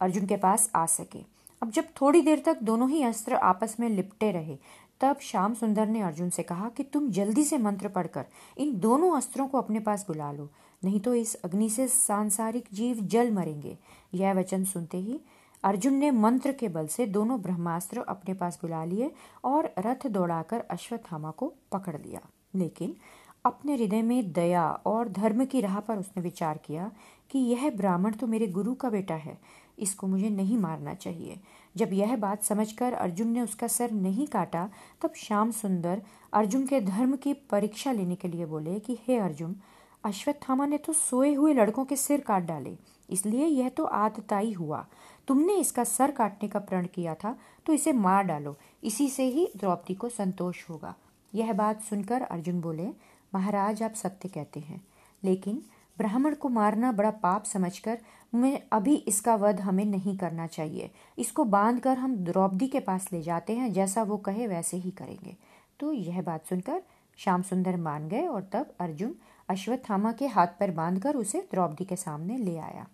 अर्जुन 0.00 0.26
के 0.26 0.36
पास 0.36 0.70
आ 0.74 0.86
सके। 0.86 1.31
अब 1.62 1.70
जब 1.70 1.84
थोड़ी 2.00 2.20
देर 2.20 2.42
तक 2.46 2.62
दोनों 2.62 2.88
ही 2.90 3.02
अस्त्र 3.02 3.34
आपस 3.34 3.76
में 3.80 3.88
लिपटे 3.88 4.30
रहे, 4.32 4.56
तब 5.00 5.18
श्याम 5.22 5.54
सुंदर 5.54 5.86
ने 5.86 6.00
अर्जुन 6.00 6.30
से 6.30 6.42
कहा 6.42 6.68
कि 6.68 6.82
तुम 6.82 7.10
जल्दी 7.10 7.44
से 7.44 7.58
मंत्र 7.58 7.88
पढ़कर 7.88 8.24
इन 8.58 8.78
दोनों 8.80 9.10
अस्त्रों 9.16 9.46
को 9.48 9.58
अपने 9.58 9.80
पास 9.80 10.04
बुला 10.08 10.32
लो, 10.32 10.48
नहीं 10.84 11.00
तो 11.00 11.14
इस 11.14 11.34
अग्नि 11.34 11.68
से 11.70 11.86
सांसारिक 11.88 12.68
जीव 12.72 13.00
जल 13.04 13.30
मरेंगे। 13.30 13.76
यह 14.14 14.32
वचन 14.32 14.64
सुनते 14.64 14.98
ही 14.98 15.20
अर्जुन 15.64 15.94
ने 15.94 16.10
मंत्र 16.10 16.52
के 16.52 16.68
बल 16.68 16.86
से 16.86 17.06
दोनों 17.06 17.40
ब्रह्मास्त्र 17.42 18.04
अपने 18.08 18.34
पास 18.34 18.58
बुला 18.62 18.84
लिए 18.84 19.10
और 19.44 19.72
रथ 19.78 20.06
दौड़ाकर 20.06 20.60
अश्वत्थामा 20.70 21.30
को 21.30 21.52
पकड़ 21.72 21.96
लिया। 21.96 22.20
लेकिन 22.54 22.96
अपने 23.44 23.74
हृदय 23.74 24.02
में 24.02 24.32
दया 24.32 24.70
और 24.86 25.08
धर्म 25.08 25.44
की 25.44 25.60
राह 25.60 25.80
पर 25.80 25.98
उसने 25.98 26.22
विचार 26.22 26.58
किया 26.58 26.90
कि 27.30 27.38
यह 27.38 27.70
ब्राह्मण 27.70 28.12
तो 28.12 28.26
मेरे 28.26 28.46
गुरु 28.46 28.74
का 28.74 28.90
बेटा 28.90 29.14
है 29.14 29.38
इसको 29.78 30.06
मुझे 30.06 30.30
नहीं 30.30 30.58
मारना 30.58 30.94
चाहिए। 30.94 31.38
जब 31.74 31.92
यह 31.92 32.16
बात 32.16 32.42
समझकर 32.42 32.92
अर्जुन 32.92 33.28
ने 33.28 33.40
उसका 33.40 33.66
सर 33.68 33.90
नहीं 33.90 34.26
काटा, 34.26 34.68
तब 35.02 35.12
श्याम 35.16 35.50
सुंदर 35.50 36.02
अर्जुन 36.32 36.66
के 36.66 36.80
धर्म 36.80 37.16
की 37.16 37.32
परीक्षा 37.50 37.92
लेने 37.92 38.16
के 38.16 38.28
लिए 38.28 38.46
बोले 38.46 38.78
कि, 38.80 38.98
हे 39.02 39.16
अर्जुन, 39.18 39.56
अश्वत्थामा 40.04 40.66
ने 40.66 40.78
तो 40.78 40.92
सोए 40.92 41.32
हुए 41.34 41.52
लड़कों 41.54 41.84
के 41.84 41.96
सिर 41.96 42.20
काट 42.20 42.42
डाले, 42.42 42.76
इसलिए 43.08 43.46
यह 43.46 43.68
तो 43.68 43.84
आतताई 43.84 44.52
हुआ। 44.52 44.86
तुमने 45.28 45.56
इसका 45.56 45.84
सर 45.84 46.10
काटने 46.10 46.48
का 46.48 46.58
प्रण 46.58 46.86
किया 46.86 47.14
था 47.14 47.36
तो 47.66 47.72
इसे 47.72 47.92
मार 47.92 48.24
डालो, 48.24 48.56
इसी 48.84 49.08
से 49.08 49.24
ही 49.24 49.48
द्रौपदी 49.56 49.94
को 49.94 50.08
संतोष 50.08 50.68
होगा। 50.70 50.94
यह 51.32 51.52
बात 51.52 51.82
सुनकर 51.82 52.22
अर्जुन 52.22 52.60
बोले, 52.60 52.88
महाराज, 53.32 53.82
आप 53.82 53.94
सत्य 53.94 54.28
कहते 54.28 54.60
हैं, 54.60 54.80
लेकिन 55.22 55.62
ब्राह्मण 55.98 56.34
को 56.34 56.48
मारना 56.48 56.92
बड़ा 56.92 57.10
पाप 57.22 57.44
समझकर 57.44 57.98
मैं 58.32 58.60
अभी 58.72 58.94
इसका 58.94 59.34
वध 59.34 59.60
हमें 59.60 59.84
नहीं 59.84 60.16
करना 60.18 60.46
चाहिए। 60.46 60.90
इसको 61.18 61.44
बांधकर 61.44 61.98
हम 61.98 62.16
द्रौपदी 62.16 62.68
के 62.68 62.80
पास 62.80 63.08
ले 63.12 63.22
जाते 63.22 63.52
हैं, 63.52 63.72
जैसा 63.72 64.02
वो 64.02 64.16
कहे 64.18 64.46
वैसे 64.46 64.76
ही 64.76 64.90
करेंगे। 64.90 65.36
तो 65.80 65.92
यह 65.92 66.22
बात 66.22 66.46
सुनकर 66.46 66.82
श्याम 67.18 67.42
सुंदर 67.42 67.76
मान 67.76 68.08
गए 68.08 68.26
और 68.26 68.48
तब 68.52 68.74
अर्जुन 68.80 69.14
अश्वत्थामा 69.48 70.12
के 70.12 70.26
हाथ 70.26 70.58
पर 70.60 70.70
बांधकर 70.70 71.16
उसे 71.16 71.40
द्रौपदी 71.52 71.84
के 71.84 71.96
सामने 71.96 72.36
ले 72.36 72.56
आया। 72.58 72.86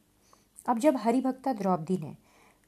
अब 0.69 0.78
जब 0.78 0.97
हरिभक्ता 0.97 1.52
द्रौपदी 1.52 1.99
ने 1.99 2.14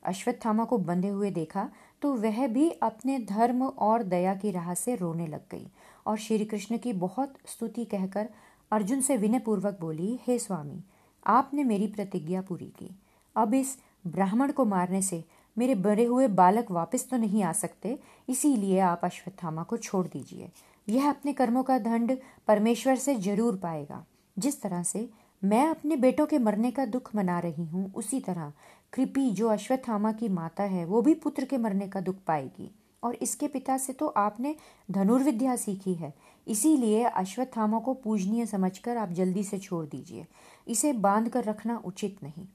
अश्वत्थामा 0.03 0.65
को 0.65 0.79
बंधे 0.79 1.09
हुए 1.09 1.31
देखा 1.31 1.69
तो 2.03 2.13
वह 2.15 2.47
भी 2.47 2.69
अपने 2.83 3.19
धर्म 3.21 3.63
और 3.63 4.03
दया 4.03 4.35
की 4.35 4.51
राह 4.51 4.73
से 4.75 4.95
रोने 4.97 5.27
लग 5.27 5.41
गई 5.51 5.67
और 6.07 6.17
श्री 6.19 6.45
कृष्ण 6.45 6.79
की 6.79 6.93
बहुत 6.93 7.35
स्तुति 7.47 7.85
कहकर 7.85 8.29
अर्जुन 8.71 9.01
से 9.01 9.17
विनय 9.17 9.39
पूर्वक 9.39 9.79
बोली, 9.81 10.19
हे 10.27 10.39
स्वामी, 10.39 10.83
आपने 11.27 11.65
मेरी 11.65 11.87
प्रतिज्ञा 11.87 12.43
पूरी 12.43 12.73
की। 12.79 12.91
अब 13.37 13.55
इस 13.55 13.77
ब्राह्मण 14.07 14.53
को 14.53 14.65
मारने 14.65 15.03
से 15.03 15.25
मेरे 15.57 15.75
बड़े 15.75 16.05
हुए 16.05 16.27
बालक 16.29 16.71
वापस 16.71 17.09
तो 17.11 17.17
नहीं 17.17 17.43
आ 17.43 17.53
सकते, 17.53 17.99
इसीलिए 18.29 18.79
आप 18.79 19.01
अश्वत्थामा 19.05 19.63
को 19.63 19.77
छोड़ 19.77 20.07
दीजिए। 20.07 20.49
यह 20.89 21.09
अपने 21.09 21.33
कर्मों 21.33 21.63
का 21.63 21.79
दंड 21.79 22.17
परमेश्वर 22.49 22.97
से 22.97 23.15
ज़रूर 23.15 23.57
पाएगा। 23.57 24.05
जिस 24.37 24.63
तरह 24.63 24.83
से 24.83 25.09
मैं 25.43 25.67
अपने 25.69 25.97
बेटों 25.97 26.27
के 26.27 26.39
मरने 26.39 26.71
का 26.71 26.85
दुख 26.87 27.15
मना 27.17 27.39
रही 27.39 27.65
हूँ, 27.65 27.93
उसी 27.95 28.21
तरह 28.21 28.53
कृपी 28.93 29.31
जो 29.31 29.49
अश्वत्थामा 29.49 30.13
की 30.13 30.29
माता 30.29 30.63
है, 30.63 30.85
वो 30.85 31.03
भी 31.03 31.15
पुत्र 31.15 31.45
के 31.45 31.59
मरने 31.59 31.89
का 31.89 32.01
दुख 32.01 32.17
पाएगी। 32.27 32.71
और 33.03 33.15
इसके 33.15 33.49
पिता 33.49 33.77
से 33.79 33.93
तो 33.93 34.07
आपने 34.07 34.55
धनुर्विद्या 34.91 35.57
सीखी 35.57 35.95
है। 35.95 36.13
इसीलिए 36.49 37.05
अश्वत्थामा 37.05 37.79
को 37.79 37.95
पूजनीय 37.95 38.47
समझकर 38.47 38.97
आप 38.97 39.11
जल्दी 39.11 39.45
से 39.45 39.59
छोड़ 39.59 39.87
दीजिए। 39.87 40.27
इसे 40.69 40.93
बाँध 40.93 41.29
कर 41.29 41.45
रखना 41.45 41.83
उचित 41.85 42.23
नहीं। 42.23 42.47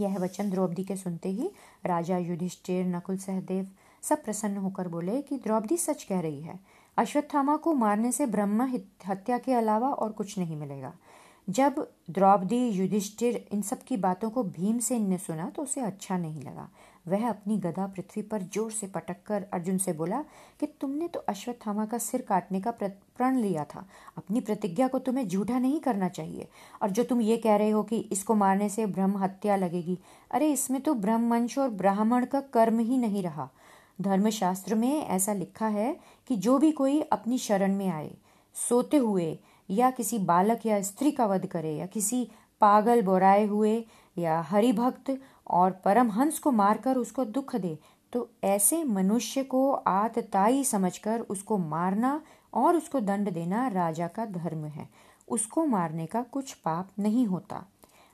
यह 0.00 0.18
वचन 0.18 0.50
द्रौपदी 0.50 0.84
के 0.84 0.96
सुनते 0.96 1.28
ही 1.28 1.50
राजा 1.86 2.18
युधिष्ठिर, 2.18 2.86
नकुल 2.86 3.18
सहदेव 3.18 3.70
सब 4.02 4.24
प्रसन्न 4.24 4.56
होकर 4.56 4.88
बोले 4.88 5.22
कि 5.22 5.36
द्रौपदी 5.36 5.76
सच 5.76 6.02
कह 6.02 6.20
रही 6.20 6.40
है। 6.40 6.60
अश्वत्थामा 6.96 7.56
को 7.56 7.74
मारने 7.74 8.12
से 8.12 8.26
ब्रह्म 8.26 8.80
हत्या 9.06 9.38
के 9.38 9.52
अलावा 9.52 9.88
और 9.88 10.12
कुछ 10.12 10.38
नहीं 10.38 10.56
मिलेगा। 10.56 10.94
जब 11.50 11.90
द्रौपदी, 12.10 12.68
युधिष्ठिर 12.68 13.48
इन 13.52 13.62
सब 13.62 13.82
की 13.82 13.96
बातों 13.96 14.30
को 14.30 14.42
भीमसेन 14.42 15.08
ने 15.08 15.18
सुना 15.18 15.50
तो 15.50 15.62
उसे 15.62 15.80
अच्छा 15.80 16.18
नहीं 16.18 16.42
लगा। 16.42 16.68
वह 17.10 17.28
अपनी 17.28 17.56
गदा 17.58 17.86
पृथ्वी 17.86 18.22
पर 18.22 18.42
ज़ोर 18.54 18.70
से 18.70 18.86
पटक 18.88 19.22
कर 19.26 19.44
अर्जुन 19.52 19.78
से 19.78 19.92
बोला 19.92 20.22
कि 20.60 20.66
तुमने 20.80 21.08
तो 21.08 21.20
अश्वत्थामा 21.28 21.84
का 21.86 21.98
सिर 21.98 22.22
काटने 22.22 22.60
का 22.60 22.70
प्रण 22.70 23.36
लिया 23.36 23.64
था। 23.64 23.84
अपनी 24.18 24.40
प्रतिज्ञा 24.40 24.88
को 24.88 24.98
तुम्हें 25.00 25.26
झूठा 25.28 25.58
नहीं 25.58 25.80
करना 25.80 26.08
चाहिए। 26.10 26.48
और 26.82 26.90
जो 26.90 27.04
तुम 27.04 27.20
ये 27.20 27.36
कह 27.36 27.56
रहे 27.56 27.70
हो 27.70 27.82
कि 27.82 27.98
इसको 28.12 28.34
मारने 28.36 28.68
से 28.68 28.86
ब्रह्म 28.88 29.18
हत्या 29.18 29.56
लगेगी, 29.56 29.98
अरे 30.30 30.52
इसमें 30.52 30.80
तो 30.80 30.94
ब्रह्मवंश 30.96 31.58
और 31.58 31.68
ब्राह्मण 31.70 32.24
का 32.26 32.40
कर्म 32.52 32.78
ही 32.80 32.98
नहीं 32.98 33.22
रहा। 33.22 33.48
धर्मशास्त्र 33.98 34.74
में 34.74 35.06
ऐसा 35.06 35.32
लिखा 35.32 35.66
है 35.68 35.96
कि 36.28 36.36
जो 36.36 36.58
भी 36.58 36.70
कोई 36.72 37.00
अपनी 37.02 37.38
शरण 37.38 37.74
में 37.74 37.88
आए, 37.88 38.10
सोते 38.56 38.96
हुए 38.96 39.38
या 39.68 39.90
किसी 39.90 40.18
बालक 40.20 40.66
या 40.66 40.80
स्त्री 40.82 41.10
का 41.10 41.26
वध 41.26 41.46
करे 41.46 41.74
या 41.74 41.86
किसी 41.86 42.28
पागल 42.60 43.02
बोराए 43.02 43.44
हुए 43.46 43.84
या 44.16 44.40
हरिभक्त 44.40 45.10
और 45.50 45.70
परमहंस 45.70 46.38
को 46.38 46.50
मारकर 46.50 46.96
उसको 46.96 47.24
दुख 47.24 47.56
दे 47.56 47.78
तो 48.12 48.30
ऐसे 48.44 48.84
मनुष्य 48.84 49.42
को 49.42 49.72
आतताई 49.72 50.64
समझकर 50.64 51.20
उसको 51.20 51.58
मारना 51.58 52.22
और 52.54 52.76
उसको 52.76 53.00
दंड 53.00 53.30
देना 53.30 53.68
राजा 53.68 54.08
का 54.08 54.26
धर्म 54.26 54.64
है। 54.64 54.88
उसको 55.28 55.66
मारने 55.66 56.06
का 56.06 56.22
कुछ 56.22 56.52
पाप 56.54 56.88
नहीं 56.98 57.26
होता। 57.26 57.64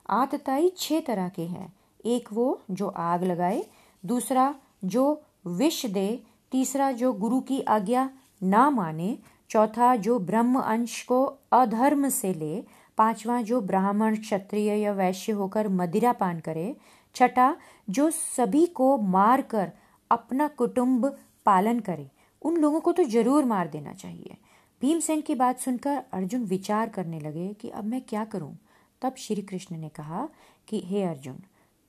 आतताई 0.09 0.73
छह 0.77 0.99
तरह 0.99 1.29
के 1.29 1.41
हैं। 1.41 1.73
एक 2.05 2.29
वो 2.33 2.61
जो 2.71 2.87
आग 2.87 3.23
लगाए, 3.23 3.65
दूसरा 4.05 4.55
जो 4.85 5.21
विष 5.47 5.85
दे, 5.85 6.23
तीसरा 6.51 6.91
जो 6.91 7.13
गुरु 7.13 7.39
की 7.41 7.61
आज्ञा 7.61 8.09
ना 8.43 8.69
माने, 8.69 9.17
चौथा 9.49 9.95
जो 9.95 10.19
ब्रह्म 10.19 10.59
अंश 10.59 11.03
को 11.03 11.37
अधर्म 11.51 12.09
से 12.09 12.33
ले, 12.33 12.65
पांचवा 12.97 13.41
जो 13.41 13.61
ब्राह्मण 13.61 14.15
क्षत्रिय 14.15 14.73
या 14.73 14.91
वैश्य 14.91 15.31
होकर 15.31 15.67
मदिरा 15.67 16.11
पान 16.11 16.39
करे 16.39 16.77
छठा 17.17 17.57
जो 17.89 18.09
सभी 18.11 18.65
को 18.65 18.97
मार 18.97 19.41
कर 19.41 19.71
अपना 20.11 20.47
कुटुंब 20.47 21.17
पालन 21.45 21.79
करे। 21.79 22.09
उन 22.41 22.57
लोगों 22.57 22.79
को 22.79 22.91
तो 22.91 23.03
ज़रूर 23.03 23.45
मार 23.45 23.67
देना 23.67 23.93
चाहिए। 23.93 24.37
भीमसेन 24.81 25.21
की 25.21 25.35
बात 25.35 25.59
सुनकर 25.59 26.03
अर्जुन 26.13 26.43
विचार 26.43 26.89
करने 26.89 27.19
लगे 27.19 27.53
कि 27.53 27.69
अब 27.69 27.85
मैं 27.85 28.01
क्या 28.01 28.25
करूँ? 28.25 28.57
तब 29.01 29.15
श्री 29.17 29.41
कृष्ण 29.41 29.77
ने 29.77 29.89
कहा 29.89 30.29
कि, 30.67 30.81
हे 30.85 31.03
अर्जुन, 31.03 31.35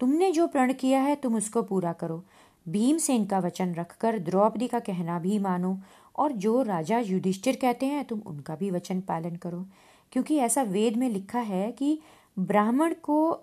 तुमने 0.01 0.33
जो 0.33 0.47
प्रण 0.47 0.73
किया 0.73 1.01
है, 1.01 1.17
तुम 1.17 1.37
उसको 1.37 1.63
पूरा 1.63 1.93
करो। 1.93 2.25
भीमसेन 2.69 3.27
का 3.27 3.39
वचन 3.39 3.75
रखकर 3.75 4.19
द्रौपदी 4.19 4.69
का 4.69 4.81
कहना 4.81 5.19
भी 5.19 5.39
मानो 5.39 5.79
और 6.17 6.33
जो 6.33 6.63
राजा 6.63 6.99
युधिष्ठिर 6.99 7.57
कहते 7.57 7.87
हैं, 7.87 8.05
तुम 8.05 8.23
उनका 8.27 8.57
भी 8.57 8.71
वचन 8.71 9.01
पालन 9.01 9.37
करो। 9.37 9.67
क्योंकि 10.13 10.37
ऐसा 10.37 10.63
वेद 10.63 10.97
में 10.97 11.11
लिखा 11.11 11.41
है 11.41 11.73
कि 11.73 12.01
ब्राह्मण 12.39 12.95
को 12.95 13.41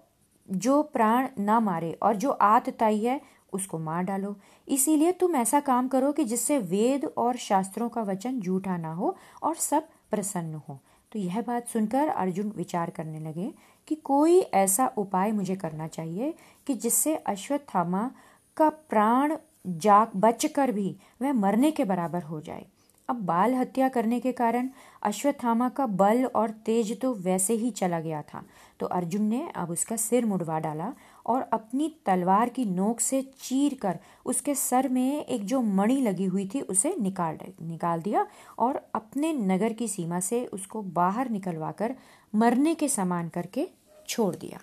जो 0.51 0.83
प्राण 0.83 1.27
ना 1.39 1.59
मारे 1.59 1.91
और 1.93 2.15
जो 2.15 2.29
आतताई 2.29 2.99
है, 2.99 3.21
उसको 3.53 3.79
मार 3.79 4.03
डालो। 4.03 4.35
इसीलिए 4.67 5.11
तुम 5.11 5.35
ऐसा 5.35 5.59
काम 5.59 5.87
करो 5.87 6.11
कि 6.11 6.23
जिससे 6.23 6.57
वेद 6.57 7.05
और 7.17 7.35
शास्त्रों 7.35 7.89
का 7.89 8.01
वचन 8.01 8.39
झूठा 8.39 8.77
ना 8.77 8.93
हो 8.93 9.15
और 9.43 9.55
सब 9.55 9.87
प्रसन्न 10.11 10.61
हो। 10.69 10.79
तो 11.11 11.19
यह 11.19 11.41
बात 11.41 11.67
सुनकर 11.67 12.07
अर्जुन 12.07 12.53
विचार 12.55 12.89
करने 12.89 13.19
लगे 13.19 13.53
कि 13.87 13.95
कोई 13.95 14.39
ऐसा 14.39 14.91
उपाय 14.97 15.31
मुझे 15.31 15.55
करना 15.55 15.87
चाहिए 15.87 16.33
कि 16.67 16.73
जिससे 16.73 17.15
अश्वत्थामा 17.15 18.11
का 18.57 18.69
प्राण 18.69 19.37
जाग 19.67 20.07
बचकर 20.15 20.71
भी 20.71 20.95
वह 21.21 21.33
मरने 21.33 21.71
के 21.71 21.83
बराबर 21.83 22.23
हो 22.23 22.41
जाए। 22.41 22.65
अब 23.09 23.15
बाल 23.15 23.53
हत्या 23.53 23.89
करने 23.89 24.19
के 24.19 24.31
कारण 24.31 24.69
अश्वत्थामा 25.03 25.69
का 25.69 25.85
बल 25.85 26.25
और 26.25 26.49
तेज 26.65 26.99
तो 27.01 27.13
वैसे 27.13 27.53
ही 27.53 27.71
चला 27.71 27.99
गया 27.99 28.21
था। 28.21 28.43
तो 28.79 28.85
अर्जुन 28.85 29.21
ने 29.21 29.47
अब 29.55 29.69
उसका 29.69 29.95
सिर 29.95 30.25
मुड़वा 30.25 30.59
डाला 30.59 30.93
और 31.25 31.41
अपनी 31.53 31.93
तलवार 32.05 32.49
की 32.49 32.65
नोक 32.65 32.99
से 32.99 33.21
चीर 33.39 33.77
कर 33.81 33.99
उसके 34.25 34.55
सर 34.55 34.89
में 34.89 35.25
एक 35.25 35.45
जो 35.45 35.61
मणि 35.61 35.99
लगी 36.01 36.25
हुई 36.25 36.49
थी 36.55 36.61
उसे 36.61 36.95
निकाल 37.01 37.37
निकाल 37.61 38.01
दिया 38.01 38.27
और 38.59 38.81
अपने 38.95 39.33
नगर 39.33 39.73
की 39.73 39.87
सीमा 39.87 40.19
से 40.19 40.45
उसको 40.45 40.81
बाहर 40.81 41.29
निकलवा 41.29 41.71
कर 41.71 41.95
मरने 42.35 42.75
के 42.75 42.87
समान 42.87 43.29
करके 43.29 43.67
छोड़ 44.07 44.35
दिया। 44.35 44.59